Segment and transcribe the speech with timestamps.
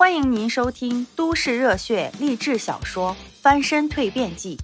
[0.00, 3.10] 欢迎您收听都市热血励志小说
[3.42, 4.56] 《翻身蜕变记》，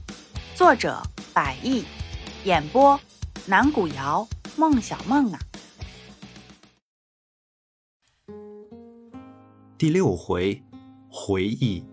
[0.56, 1.02] 作者：
[1.34, 1.84] 百亿，
[2.44, 2.98] 演播：
[3.44, 4.26] 南古瑶、
[4.56, 5.38] 孟小梦啊。
[9.76, 10.62] 第六回，
[11.10, 11.84] 回忆。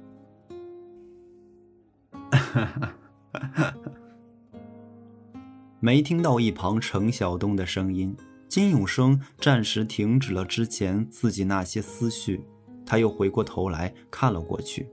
[5.82, 8.16] 没听到一旁程晓东的声音，
[8.48, 12.46] 金永生暂时停止了之前自己那些思绪。
[12.86, 14.90] 他又回过头来看了过去，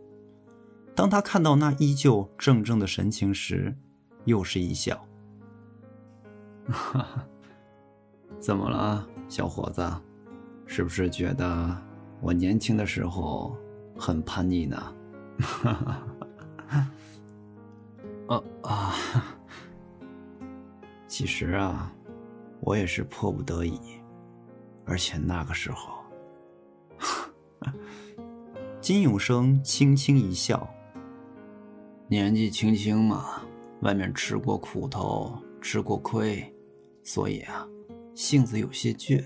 [0.95, 3.77] 当他看到那依旧怔怔的神情时，
[4.25, 4.99] 又是一笑。
[8.39, 9.83] 怎么了，小伙子？
[10.67, 11.77] 是不是觉得
[12.21, 13.57] 我年轻的时候
[13.99, 14.95] 很叛逆呢？
[18.29, 18.95] 啊啊！
[21.09, 21.93] 其实啊，
[22.61, 23.81] 我也是迫不得已，
[24.85, 26.00] 而且那个时候。
[28.81, 30.69] 金永生轻轻一笑。
[32.09, 33.43] 年纪轻轻嘛，
[33.83, 36.53] 外面吃过苦头，吃过亏，
[37.05, 37.67] 所以啊，
[38.15, 39.25] 性子有些倔。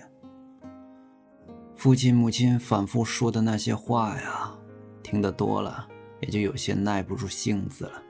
[1.77, 4.55] 父亲母亲反复说的那些话呀，
[5.03, 5.89] 听得多了，
[6.20, 8.03] 也就有些耐不住性子了，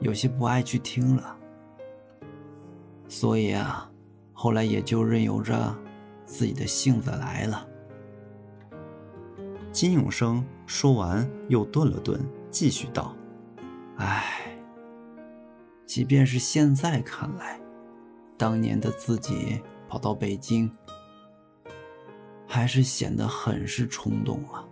[0.00, 1.36] 有些不爱去听了。
[3.08, 3.90] 所以啊，
[4.32, 5.76] 后来也就任由着
[6.24, 7.66] 自己的性子来了。
[9.72, 13.14] 金永生说完，又顿了顿，继续道
[13.96, 14.58] ：“唉，
[15.86, 17.60] 即便是现在看来，
[18.36, 20.70] 当年的自己跑到北京，
[22.48, 24.66] 还是显得很是冲动啊。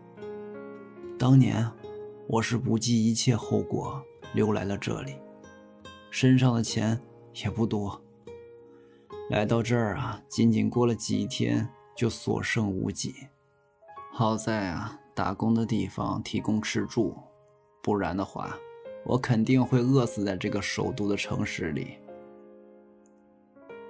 [1.16, 1.70] 当年
[2.26, 4.02] 我是不计一切后果
[4.34, 5.14] 溜来了这里，
[6.10, 7.00] 身上的钱
[7.44, 8.02] 也不多，
[9.30, 13.14] 来到这儿啊，仅仅过了几天，就所剩无几。”
[14.18, 17.14] 好在啊，打工的地方提供吃住，
[17.80, 18.58] 不然的话，
[19.04, 21.98] 我肯定会饿死在这个首都的城市里。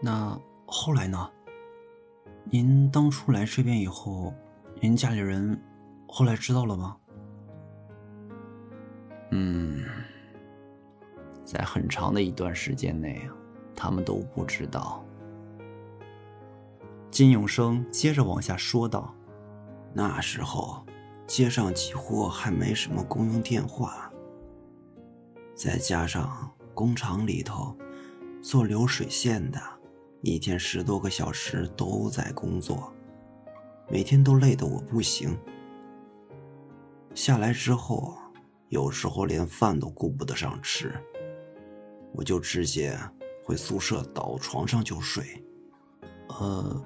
[0.02, 1.30] 那后来呢？
[2.44, 4.34] 您当初来这边以后，
[4.82, 5.58] 您家里人
[6.06, 6.94] 后来知道了吗？
[9.30, 9.82] 嗯，
[11.42, 13.26] 在很长的一段时间内，
[13.74, 15.02] 他们都不知道。
[17.10, 19.14] 金永生接着往下说道。
[19.94, 20.84] 那时候，
[21.26, 24.10] 街上几乎还没什么公用电话，
[25.54, 27.76] 再加上工厂里头
[28.40, 29.60] 做流水线的，
[30.22, 32.92] 一天十多个小时都在工作，
[33.88, 35.36] 每天都累得我不行。
[37.14, 38.16] 下来之后，
[38.68, 40.94] 有时候连饭都顾不得上吃，
[42.12, 42.96] 我就直接
[43.44, 45.44] 回宿舍倒床上就睡。
[46.28, 46.82] 呃，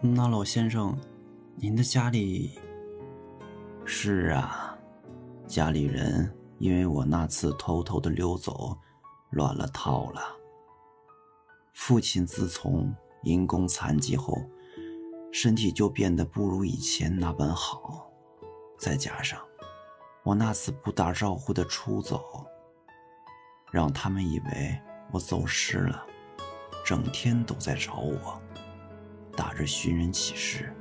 [0.00, 0.96] 那老先生。
[1.60, 2.56] 您的家里
[3.84, 4.78] 是啊，
[5.48, 8.78] 家里人因为我那次偷偷的溜走，
[9.30, 10.20] 乱了套了。
[11.72, 14.40] 父亲自从因公残疾后，
[15.32, 18.08] 身体就变得不如以前那般好，
[18.78, 19.40] 再加上
[20.22, 22.46] 我那次不打招呼的出走，
[23.72, 24.80] 让他们以为
[25.10, 26.06] 我走失了，
[26.86, 28.40] 整天都在找我，
[29.36, 30.72] 打着寻人启事。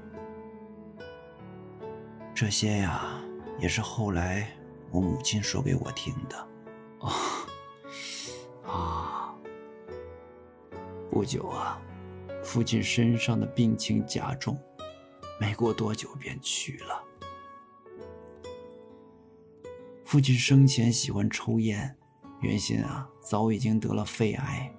[2.40, 3.20] 这些呀，
[3.58, 4.48] 也是后来
[4.92, 6.48] 我母亲说给我听的。
[7.00, 7.12] 哦，
[8.64, 9.36] 啊，
[11.10, 11.82] 不久啊，
[12.44, 14.56] 父亲身上的病情加重，
[15.42, 17.04] 没过多久便去了。
[20.06, 21.98] 父亲生前喜欢抽烟，
[22.42, 24.72] 原先啊早已经得了肺癌。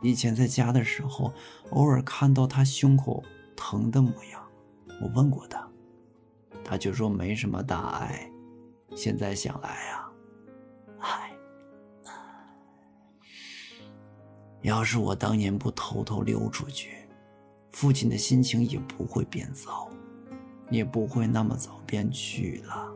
[0.00, 1.34] 以前在家的时候，
[1.70, 3.20] 偶尔看到他胸口
[3.56, 4.40] 疼的模样，
[5.02, 5.68] 我问过他。
[6.64, 8.30] 他就说没什么大碍，
[8.96, 10.10] 现在想来啊，
[11.00, 11.36] 唉，
[14.62, 17.06] 要是我当年不偷偷溜出去，
[17.70, 19.90] 父亲的心情也不会变糟，
[20.70, 22.90] 也不会那么早便去了。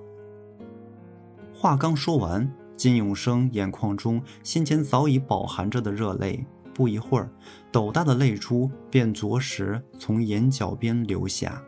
[1.55, 7.31] 话刚说完，金永生眼眶中先前早已饱含着的热泪，不一会儿，
[7.70, 11.62] 斗大的泪珠便着实从眼角边流下，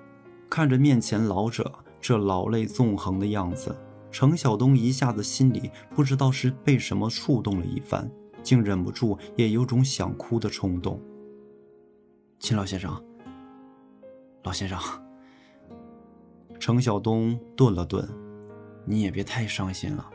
[0.48, 1.70] 看着面前老者。
[2.00, 3.76] 这老泪纵横的样子，
[4.10, 8.10] 程晓东一下子心里不知道是被什么触动了一番，
[8.42, 11.00] 竟忍不住也有种想哭的冲动。
[12.38, 13.04] 秦老先生，
[14.44, 14.78] 老先生，
[16.58, 18.08] 程晓东顿了顿，
[18.86, 20.10] 你也别太伤心了。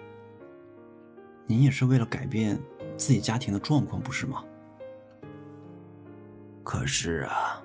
[1.45, 2.59] 您也是为了改变
[2.97, 4.43] 自己家庭的状况，不是吗？
[6.63, 7.63] 可是啊，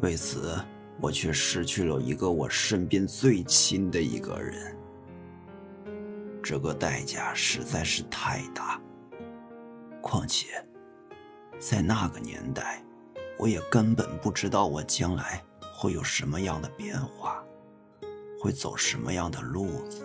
[0.00, 0.56] 为此
[1.00, 4.76] 我却失去了一个我身边最亲的一个人。
[6.42, 8.80] 这个代价实在是太大。
[10.00, 10.46] 况且，
[11.58, 12.82] 在那个年代，
[13.38, 17.44] 我也根本不知道我将来会有什么样的变化，
[18.40, 20.04] 会走什么样的路子。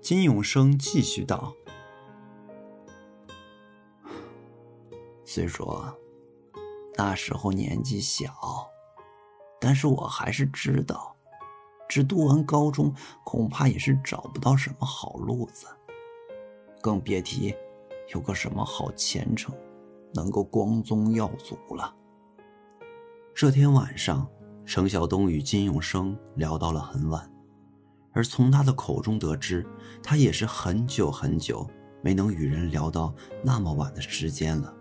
[0.00, 1.52] 金永生继续道
[5.24, 5.92] ：“虽说
[6.96, 8.32] 那时候年纪小，
[9.60, 11.12] 但是我还是知道。”
[11.88, 12.92] 只读完高中，
[13.22, 15.68] 恐怕也是找不到什么好路子，
[16.80, 17.54] 更别提
[18.12, 19.54] 有个什么好前程，
[20.12, 21.94] 能够光宗耀祖了。
[23.32, 24.28] 这天晚上，
[24.64, 27.32] 程晓东与金永生聊到了很晚，
[28.12, 29.64] 而从他的口中得知，
[30.02, 31.64] 他也是很久很久
[32.02, 33.14] 没能与人聊到
[33.44, 34.74] 那么晚的时间了。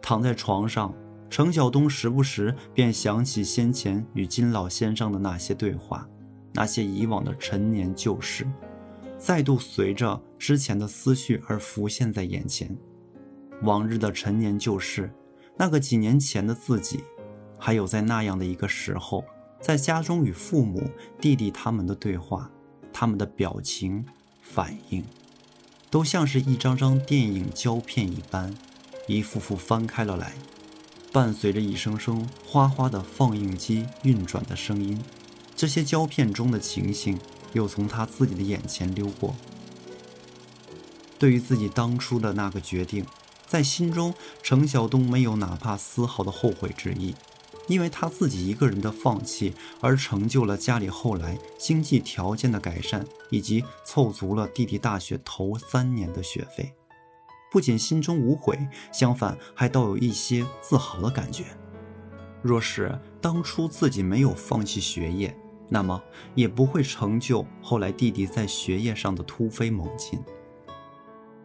[0.00, 0.94] 躺在床上，
[1.34, 6.08] 程晓东时不时便想起先前与金老先生的那些对话。
[6.52, 8.46] 那些以往的陈年旧事，
[9.18, 12.78] 再度随着之前的思绪而浮现在眼前。
[13.62, 15.12] 往日的陈年旧事，
[15.56, 17.02] 那个几年前的自己，
[17.58, 19.24] 还有在那样的一个时候，
[19.60, 20.88] 在家中与父母、
[21.20, 22.48] 弟弟他们的对话，
[22.92, 24.06] 他们的表情、
[24.40, 25.02] 反应，
[25.90, 28.54] 都像是一张张电影胶片一般，
[29.08, 30.32] 一幅幅翻开了来，
[31.14, 35.00] 伴随着一声声哗哗的放映机运转的声音。
[35.54, 37.16] 这些胶片中的情形
[37.52, 39.32] 又从他自己的眼前溜过。
[41.16, 43.06] 对于自己当初的那个决定，
[43.46, 44.12] 在心中，
[44.42, 47.14] 程晓东没有哪怕丝毫的后悔之意，
[47.68, 56.74] 因为他自己一个人的放弃，而成就了家里后来经济条件的改善，以及凑足了弟弟大学头三年的学费。
[57.54, 58.58] 不仅心中无悔，
[58.92, 61.44] 相反还倒有一些自豪的感觉。
[62.42, 66.02] 若是当初自己没有放弃学业，那么
[66.34, 70.20] 也不会成就后来弟弟在学业上的突飞猛进。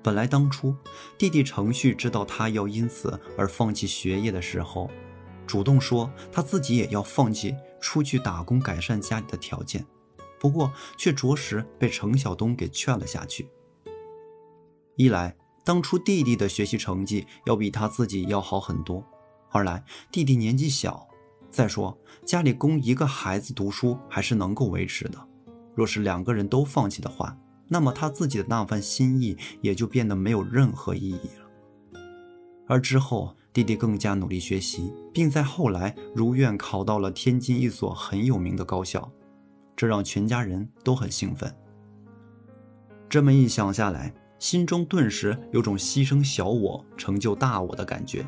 [0.01, 0.75] 本来当初
[1.15, 4.89] 弟弟程旭知道他要因此而放弃学业的时候，
[5.45, 9.85] 主动说他自己也要放弃出去打工改善家里的条件，
[10.39, 13.47] 不过却着实被程晓东给劝了下去。
[14.95, 19.03] 一来当初弟弟的学习成绩要比他自己要好很多，
[19.51, 21.05] 二来弟弟年纪小。
[21.51, 25.17] 再说，家里供一个孩子读书还是能够维持的。
[25.73, 27.35] 若是两个人都放弃的话，
[27.67, 32.01] 那么他自己的那份心意也就变得没有任何意义了。
[32.67, 39.11] 而之后，弟弟更加努力学习，并在后来如愿考到了天津一所很有名的高校，
[39.75, 41.51] 这让全家人都很兴奋。
[43.09, 48.25] 这么一想下来，心中顿时有种牺牲小我成就大我的感觉。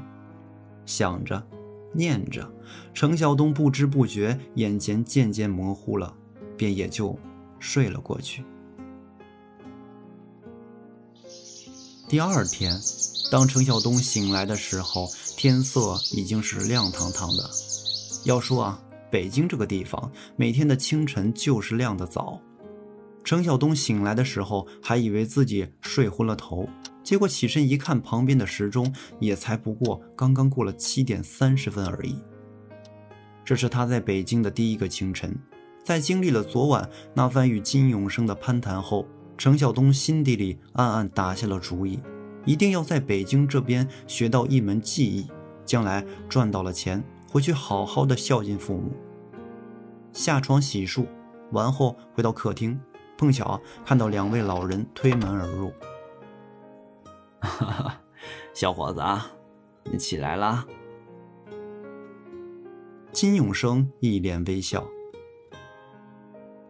[0.86, 1.42] 想着。
[1.94, 2.50] 念着，
[2.94, 6.16] 程晓东不知不觉眼前渐渐模糊了，
[6.56, 7.20] 便也就
[7.60, 8.46] 睡了过去。
[12.08, 12.80] 第二天，
[13.30, 17.50] 当程晓东醒来的时候，天色已经是亮堂堂的。
[18.24, 18.82] 要说啊，
[19.12, 22.40] 北京这个地方，每天的清晨就是亮的早。
[23.32, 26.68] 程晓东醒来的时候，还以为自己睡昏了头。
[27.02, 32.18] 结果起身一看，旁边的时钟也才不过刚刚过了七点三十分而已。
[33.46, 35.34] 这是他在北京的第一个清晨，
[35.82, 39.08] 在经历了昨晚那番与金永生的攀谈后，
[39.38, 42.02] 程晓东心底里暗暗打下了主意，
[42.46, 45.28] 一定要在北京这边学到一门技艺，
[45.66, 48.92] 将来赚到了钱，回去好好的孝敬父母。
[50.12, 51.06] 下床洗漱
[51.54, 52.78] 完后，回到客厅，
[53.22, 55.72] 碰巧看到两位老人推门而入。
[57.40, 58.02] 哈哈，
[58.52, 59.32] 小伙子啊，
[59.84, 60.66] 你起来啦！
[63.12, 64.84] 金永生一脸微笑，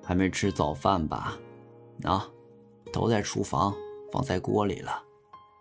[0.04, 1.38] 还没吃早饭吧？
[2.04, 2.28] 啊，
[2.92, 3.74] 都在厨房，
[4.12, 5.02] 放在锅里了，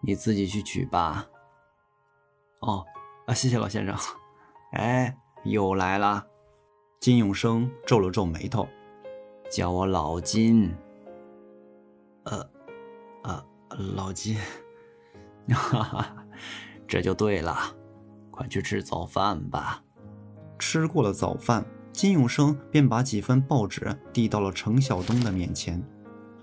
[0.00, 1.24] 你自己去取吧。
[2.62, 2.84] 哦，
[3.26, 3.94] 啊，谢谢老先生。
[4.72, 6.26] 哎，又来了。
[6.98, 8.66] 金永生皱了皱眉头，
[9.50, 10.72] 叫我老金。
[12.22, 12.48] 呃，
[13.24, 13.44] 呃，
[13.96, 14.36] 老金。
[15.48, 16.16] 哈哈，
[16.86, 17.56] 这就对了，
[18.30, 19.82] 快去吃早饭吧。
[20.56, 25.82] 吃过了早饭，金永生便把几份报纸递到了程晓东的面前，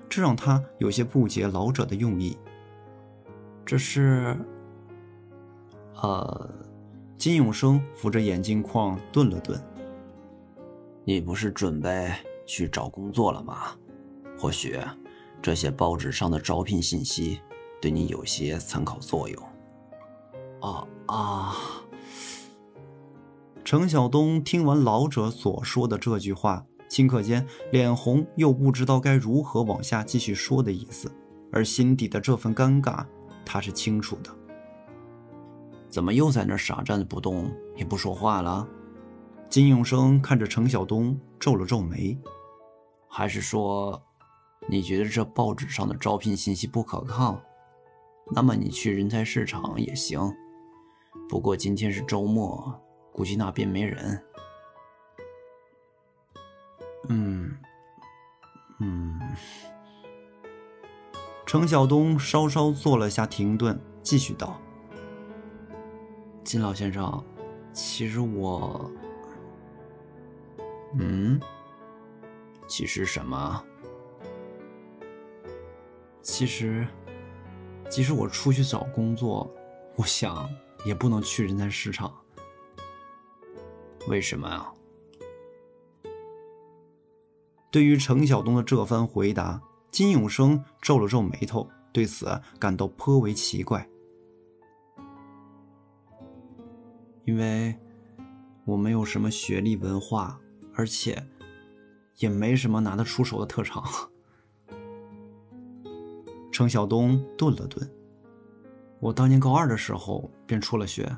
[0.10, 2.38] 这让他有些不解老者的用意。
[3.66, 4.38] 这是……
[6.02, 6.50] 呃，
[7.18, 9.58] 金永生扶着眼镜框顿了顿。
[11.06, 12.12] 你不是准备
[12.48, 13.75] 去找工作了吗？
[14.39, 14.80] 或许
[15.39, 17.39] 这些报纸上的招聘信息。
[17.80, 19.44] 对你有些参考作用。
[20.62, 21.56] 啊啊！
[23.63, 31.12] 程晓东听完老者所说的这句话，顷刻间脸红，又不知道该如何往下继续说的意思，
[31.51, 33.06] 而心底的这份尴尬，
[33.46, 34.32] 他是清楚的。
[35.88, 38.68] 怎么又在那傻站着不动，也不说话了？
[39.50, 42.18] 金永生看着程晓东，皱了皱眉。
[43.10, 44.02] 还是说，
[44.68, 47.42] 你觉得这报纸上的招聘信息不可靠？
[48.34, 50.20] 那么你去人才市场也行。
[51.30, 52.80] 不过今天是周末，
[53.12, 54.24] 估计那边没人。
[57.10, 57.58] 嗯，
[58.80, 59.20] 嗯。
[61.46, 64.60] 程晓东稍稍做了下停顿，继续道。
[66.44, 67.24] 金老先生，
[67.72, 68.92] 其实我……
[71.00, 71.40] 嗯，
[72.68, 73.64] 其实什么？
[76.22, 76.86] 其实，
[77.90, 79.50] 即使我出去找工作，
[79.96, 80.50] 我想
[80.86, 82.14] 也不能去人才市场。
[84.08, 84.74] 为什么啊？
[87.72, 93.90] 对于程晓东的这番回答，金永生皱了皱眉头，对此感到颇为奇怪。
[97.26, 97.78] 因为
[98.66, 100.40] 我没有什么学历文化，
[100.74, 101.22] 而且
[102.18, 103.84] 也没什么拿得出手的特长。
[106.52, 107.88] 程晓东顿了顿，
[109.00, 111.18] 我当年高二的时候便辍了学，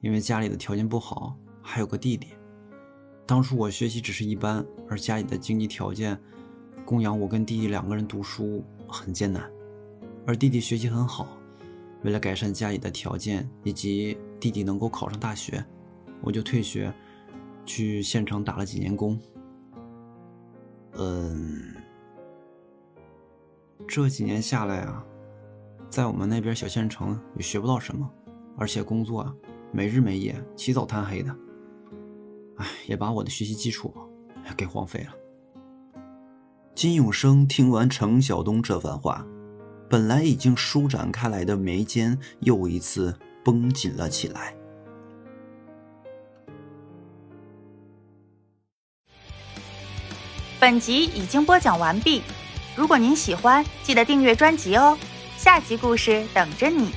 [0.00, 2.28] 因为家里的条件不好，还有个弟弟。
[3.26, 6.16] 当初我学习只是一般，而家里的经济条件
[6.84, 9.50] 供养我跟弟弟两个人读书很艰难，
[10.24, 11.26] 而弟弟学习很好。
[12.04, 15.64] 为了改善家里的条件，以及弟弟能够考上大学，
[16.20, 16.94] 我就退学，
[17.64, 19.18] 去县城打了几年工。
[20.98, 21.74] 嗯，
[23.86, 25.04] 这几年下来啊，
[25.90, 28.10] 在我们那边小县城也学不到什么，
[28.56, 29.34] 而且工作啊，
[29.72, 31.36] 没日没夜，起早贪黑的，
[32.56, 33.94] 哎，也把我的学习基础
[34.56, 35.14] 给荒废了。
[36.74, 39.26] 金永生听完程晓东这番话。
[39.88, 44.52] 本来已经舒展开来的眉间又一次绷紧了起来。
[50.58, 52.22] 本集已经播讲完毕，
[52.74, 54.96] 如果您喜欢，记得订阅专辑哦，
[55.36, 56.90] 下集故事等着你。